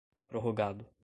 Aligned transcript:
prorrogado 0.27 0.91